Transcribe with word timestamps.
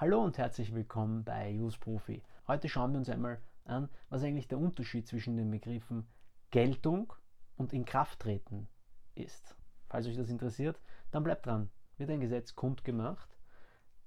Hallo 0.00 0.22
und 0.22 0.38
herzlich 0.38 0.72
willkommen 0.72 1.24
bei 1.24 1.52
Use 1.52 1.76
Profi. 1.76 2.22
Heute 2.46 2.68
schauen 2.68 2.92
wir 2.92 2.98
uns 2.98 3.08
einmal 3.08 3.40
an, 3.64 3.88
was 4.10 4.22
eigentlich 4.22 4.46
der 4.46 4.60
Unterschied 4.60 5.08
zwischen 5.08 5.36
den 5.36 5.50
Begriffen 5.50 6.06
Geltung 6.52 7.12
und 7.56 7.72
Inkrafttreten 7.72 8.68
ist. 9.16 9.56
Falls 9.88 10.06
euch 10.06 10.16
das 10.16 10.30
interessiert, 10.30 10.80
dann 11.10 11.24
bleibt 11.24 11.46
dran. 11.46 11.68
Wird 11.96 12.10
ein 12.10 12.20
Gesetz 12.20 12.54
kundgemacht, 12.54 13.28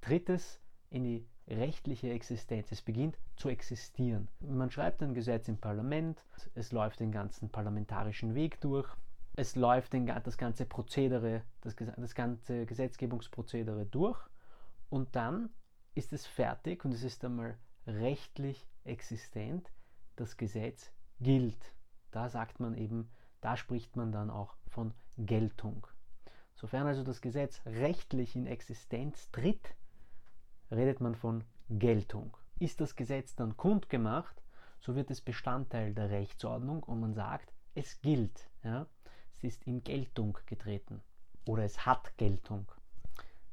tritt 0.00 0.30
es 0.30 0.60
in 0.90 1.02
die 1.02 1.26
rechtliche 1.48 2.10
Existenz. 2.10 2.70
Es 2.70 2.82
beginnt 2.82 3.18
zu 3.34 3.48
existieren. 3.48 4.28
Man 4.38 4.70
schreibt 4.70 5.02
ein 5.02 5.12
Gesetz 5.12 5.48
im 5.48 5.58
Parlament, 5.58 6.24
es 6.54 6.70
läuft 6.70 7.00
den 7.00 7.10
ganzen 7.10 7.50
parlamentarischen 7.50 8.36
Weg 8.36 8.60
durch, 8.60 8.88
es 9.34 9.56
läuft 9.56 9.92
den, 9.92 10.06
das 10.06 10.38
ganze 10.38 10.66
Prozedere, 10.66 11.42
das, 11.62 11.74
das 11.74 12.14
ganze 12.14 12.64
Gesetzgebungsprozedere 12.64 13.86
durch 13.86 14.20
und 14.88 15.16
dann 15.16 15.50
ist 15.94 16.12
es 16.12 16.26
fertig 16.26 16.84
und 16.84 16.92
es 16.92 17.02
ist 17.02 17.24
einmal 17.24 17.56
rechtlich 17.86 18.66
existent. 18.84 19.70
Das 20.16 20.36
Gesetz 20.36 20.92
gilt. 21.20 21.72
Da 22.10 22.28
sagt 22.28 22.60
man 22.60 22.74
eben, 22.74 23.10
da 23.40 23.56
spricht 23.56 23.96
man 23.96 24.12
dann 24.12 24.30
auch 24.30 24.56
von 24.68 24.92
Geltung. 25.16 25.86
Sofern 26.54 26.86
also 26.86 27.02
das 27.02 27.20
Gesetz 27.20 27.60
rechtlich 27.64 28.36
in 28.36 28.46
Existenz 28.46 29.30
tritt, 29.30 29.74
redet 30.70 31.00
man 31.00 31.14
von 31.14 31.44
Geltung. 31.70 32.36
Ist 32.58 32.80
das 32.80 32.96
Gesetz 32.96 33.34
dann 33.34 33.56
kundgemacht, 33.56 34.42
so 34.80 34.94
wird 34.94 35.10
es 35.10 35.20
Bestandteil 35.20 35.94
der 35.94 36.10
Rechtsordnung 36.10 36.82
und 36.82 37.00
man 37.00 37.14
sagt, 37.14 37.52
es 37.74 38.00
gilt. 38.00 38.50
Ja? 38.62 38.86
Es 39.32 39.44
ist 39.44 39.66
in 39.66 39.82
Geltung 39.84 40.38
getreten 40.46 41.02
oder 41.46 41.64
es 41.64 41.86
hat 41.86 42.16
Geltung. 42.18 42.70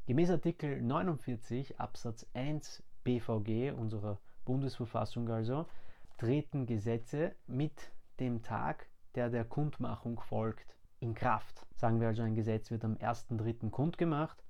Gemäß 0.08 0.30
Artikel 0.30 0.82
49 0.82 1.82
Absatz 1.82 2.26
1 2.34 2.82
BVG 3.04 3.74
unserer 3.74 4.22
Bundesverfassung 4.46 5.30
also 5.30 5.66
treten 6.18 6.66
Gesetze 6.66 7.36
mit 7.46 7.92
dem 8.22 8.42
Tag, 8.42 8.88
der 9.16 9.30
der 9.30 9.44
Kundmachung 9.44 10.22
folgt, 10.22 10.78
in 11.02 11.14
Kraft. 11.14 11.68
Sagen 11.76 12.00
wir 12.00 12.08
also, 12.08 12.22
ein 12.22 12.36
Gesetz 12.36 12.72
wird 12.72 12.86
am 12.86 12.94
1.3. 12.94 13.70
kundgemacht, 13.70 14.42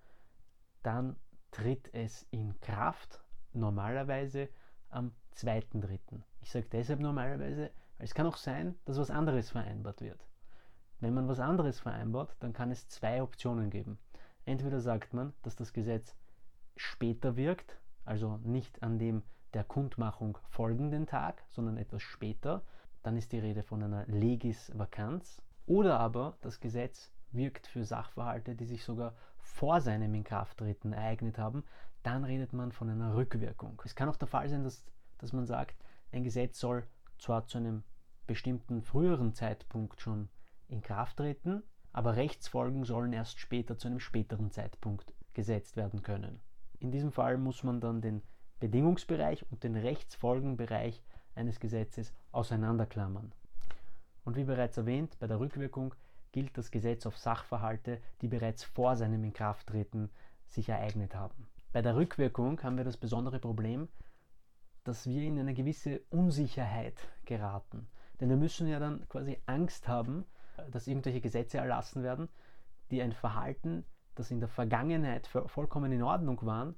dann 0.84 1.16
tritt 1.50 1.92
es 1.92 2.28
in 2.30 2.60
Kraft 2.60 3.24
normalerweise 3.54 4.50
am 4.90 5.12
2.3. 5.38 6.22
Ich 6.40 6.52
sage 6.52 6.68
deshalb 6.72 7.00
normalerweise, 7.00 7.72
weil 7.98 8.06
es 8.06 8.14
kann 8.14 8.28
auch 8.28 8.38
sein, 8.38 8.76
dass 8.86 9.00
was 9.00 9.10
anderes 9.10 9.50
vereinbart 9.50 10.02
wird. 10.02 10.24
Wenn 11.00 11.16
man 11.16 11.28
was 11.28 11.40
anderes 11.40 11.80
vereinbart, 11.80 12.36
dann 12.42 12.54
kann 12.54 12.70
es 12.70 12.88
zwei 12.90 13.24
Optionen 13.24 13.72
geben. 13.72 13.98
Entweder 14.48 14.80
sagt 14.80 15.14
man, 15.14 15.34
dass 15.44 15.58
das 15.58 15.74
Gesetz 15.74 16.16
später 16.78 17.36
wirkt, 17.36 17.78
also 18.06 18.38
nicht 18.44 18.82
an 18.82 18.98
dem 18.98 19.24
der 19.54 19.66
Kundmachung 19.66 20.38
folgenden 20.48 21.06
Tag, 21.06 21.44
sondern 21.50 21.76
etwas 21.76 22.02
später, 22.02 22.64
dann 23.04 23.18
ist 23.18 23.34
die 23.34 23.40
Rede 23.40 23.62
von 23.62 23.84
einer 23.84 24.06
Legis 24.06 24.72
Vakanz. 24.74 25.42
Oder 25.66 26.00
aber 26.00 26.38
das 26.40 26.62
Gesetz 26.62 27.12
wirkt 27.34 27.68
für 27.68 27.84
Sachverhalte, 27.84 28.56
die 28.56 28.64
sich 28.64 28.86
sogar 28.86 29.16
vor 29.38 29.82
seinem 29.82 30.14
Inkrafttreten 30.14 30.94
ereignet 30.94 31.38
haben, 31.38 31.66
dann 32.04 32.24
redet 32.24 32.54
man 32.54 32.72
von 32.72 32.90
einer 32.90 33.18
Rückwirkung. 33.18 33.82
Es 33.84 33.96
kann 33.96 34.08
auch 34.08 34.16
der 34.16 34.30
Fall 34.30 34.48
sein, 34.48 34.64
dass, 34.64 34.86
dass 35.18 35.34
man 35.34 35.46
sagt, 35.46 35.76
ein 36.14 36.24
Gesetz 36.24 36.58
soll 36.58 36.88
zwar 37.18 37.48
zu 37.48 37.58
einem 37.58 37.84
bestimmten 38.28 38.82
früheren 38.82 39.34
Zeitpunkt 39.34 40.00
schon 40.00 40.30
in 40.70 40.80
Kraft 40.80 41.18
treten, 41.18 41.64
aber 41.94 42.16
Rechtsfolgen 42.16 42.84
sollen 42.84 43.14
erst 43.14 43.40
später 43.40 43.78
zu 43.78 43.88
einem 43.88 44.00
späteren 44.00 44.52
Zeitpunkt 44.52 45.14
gesetzt 45.34 45.76
werden 45.78 46.02
können. 46.02 46.40
In 46.80 46.92
diesem 46.92 47.12
Fall 47.12 47.38
muss 47.38 47.64
man 47.64 47.82
dann 47.82 48.02
den 48.02 48.22
Bedingungsbereich 48.60 49.46
und 49.52 49.64
den 49.64 49.76
Rechtsfolgenbereich 49.76 51.04
eines 51.36 51.60
Gesetzes 51.60 52.14
auseinanderklammern. 52.32 53.32
Und 54.26 54.36
wie 54.36 54.44
bereits 54.44 54.78
erwähnt, 54.78 55.18
bei 55.20 55.28
der 55.28 55.40
Rückwirkung 55.40 55.94
gilt 56.32 56.58
das 56.58 56.72
Gesetz 56.72 57.06
auf 57.06 57.18
Sachverhalte, 57.18 58.02
die 58.22 58.28
bereits 58.28 58.64
vor 58.64 58.96
seinem 58.96 59.24
Inkrafttreten 59.24 60.10
sich 60.46 60.70
ereignet 60.70 61.16
haben. 61.16 61.48
Bei 61.72 61.82
der 61.82 61.96
Rückwirkung 61.96 62.62
haben 62.64 62.78
wir 62.78 62.84
das 62.84 62.98
besondere 62.98 63.40
Problem, 63.40 63.88
dass 64.84 65.06
wir 65.06 65.24
in 65.24 65.40
eine 65.40 65.54
gewisse 65.54 66.02
Unsicherheit 66.10 66.96
geraten. 67.26 67.88
Denn 68.20 68.30
wir 68.30 68.38
müssen 68.38 68.68
ja 68.68 68.80
dann 68.80 69.08
quasi 69.10 69.38
Angst 69.46 69.88
haben, 69.88 70.26
dass 70.72 70.88
irgendwelche 70.88 71.22
Gesetze 71.22 71.58
erlassen 71.58 72.04
werden, 72.04 72.30
die 72.92 73.02
ein 73.02 73.14
Verhalten, 73.14 73.86
das 74.16 74.32
in 74.32 74.40
der 74.40 74.50
Vergangenheit 74.50 75.28
vollkommen 75.28 75.92
in 75.92 76.04
Ordnung 76.04 76.40
war, 76.46 76.74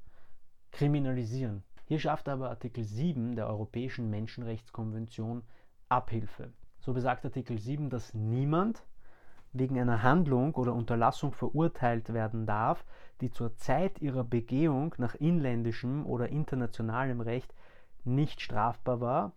kriminalisieren. 0.71 1.63
Hier 1.85 1.99
schafft 1.99 2.29
aber 2.29 2.49
Artikel 2.49 2.83
7 2.83 3.35
der 3.35 3.47
Europäischen 3.47 4.09
Menschenrechtskonvention 4.09 5.43
Abhilfe. 5.87 6.53
So 6.79 6.93
besagt 6.93 7.25
Artikel 7.25 7.57
7, 7.57 7.89
dass 7.89 8.13
niemand 8.13 8.83
wegen 9.51 9.79
einer 9.79 10.03
Handlung 10.03 10.53
oder 10.53 10.73
Unterlassung 10.73 11.33
verurteilt 11.33 12.13
werden 12.13 12.45
darf, 12.45 12.85
die 13.21 13.31
zur 13.31 13.55
Zeit 13.55 13.99
ihrer 13.99 14.23
Begehung 14.23 14.93
nach 14.97 15.15
inländischem 15.15 16.05
oder 16.05 16.29
internationalem 16.29 17.21
Recht 17.21 17.53
nicht 18.03 18.41
strafbar 18.41 19.01
war. 19.01 19.31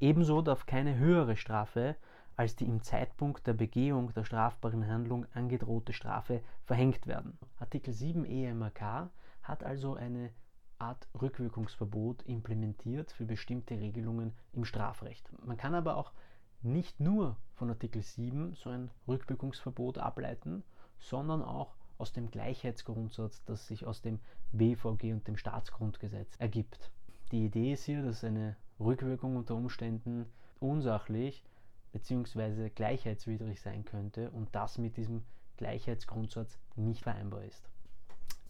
Ebenso 0.00 0.42
darf 0.42 0.66
keine 0.66 0.96
höhere 0.96 1.36
Strafe 1.36 1.96
als 2.36 2.56
die 2.56 2.64
im 2.64 2.82
Zeitpunkt 2.82 3.46
der 3.46 3.52
Begehung 3.52 4.12
der 4.14 4.24
strafbaren 4.24 4.86
Handlung 4.86 5.26
angedrohte 5.34 5.92
Strafe 5.92 6.42
verhängt 6.64 7.06
werden. 7.06 7.38
Artikel 7.58 7.92
7 7.92 8.24
EMRK 8.24 9.10
hat 9.42 9.62
also 9.62 9.94
eine 9.94 10.30
Art 10.78 11.08
Rückwirkungsverbot 11.20 12.22
implementiert 12.24 13.12
für 13.12 13.24
bestimmte 13.24 13.78
Regelungen 13.78 14.32
im 14.52 14.64
Strafrecht. 14.64 15.30
Man 15.44 15.56
kann 15.56 15.74
aber 15.74 15.96
auch 15.96 16.12
nicht 16.62 16.98
nur 16.98 17.36
von 17.54 17.70
Artikel 17.70 18.02
7 18.02 18.54
so 18.54 18.70
ein 18.70 18.90
Rückwirkungsverbot 19.06 19.98
ableiten, 19.98 20.64
sondern 20.98 21.42
auch 21.42 21.76
aus 21.98 22.12
dem 22.12 22.30
Gleichheitsgrundsatz, 22.30 23.44
das 23.44 23.66
sich 23.66 23.86
aus 23.86 24.02
dem 24.02 24.18
BVG 24.52 25.12
und 25.12 25.28
dem 25.28 25.36
Staatsgrundgesetz 25.36 26.34
ergibt. 26.38 26.90
Die 27.30 27.44
Idee 27.44 27.72
ist 27.74 27.84
hier, 27.84 28.02
dass 28.02 28.24
eine 28.24 28.56
Rückwirkung 28.80 29.36
unter 29.36 29.54
Umständen 29.54 30.26
unsachlich 30.58 31.44
bzw. 31.94 32.68
gleichheitswidrig 32.70 33.60
sein 33.60 33.84
könnte 33.84 34.30
und 34.32 34.54
das 34.54 34.76
mit 34.78 34.96
diesem 34.96 35.22
Gleichheitsgrundsatz 35.56 36.58
nicht 36.74 37.02
vereinbar 37.02 37.44
ist. 37.44 37.70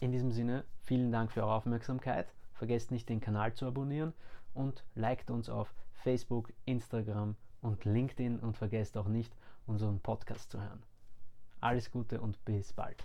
In 0.00 0.10
diesem 0.10 0.32
Sinne, 0.32 0.65
vielen 0.81 1.12
Dank 1.12 1.31
für 1.31 1.43
eure 1.43 1.55
Aufmerksamkeit. 1.55 2.32
Vergesst 2.55 2.91
nicht, 2.91 3.09
den 3.09 3.21
Kanal 3.21 3.53
zu 3.53 3.66
abonnieren 3.66 4.15
und 4.55 4.84
liked 4.94 5.31
uns 5.31 5.49
auf 5.49 5.72
Facebook, 5.93 6.53
Instagram 6.65 7.37
und 7.60 7.84
LinkedIn 7.84 8.41
und 8.41 8.56
vergesst 8.56 8.97
auch 8.97 9.09
nicht, 9.09 9.34
unseren 9.66 10.00
Podcast 10.00 10.50
zu 10.50 10.61
hören. 10.61 10.82
Alles 11.61 11.91
Gute 11.91 12.21
und 12.21 12.43
bis 12.44 12.72
bald. 12.72 13.03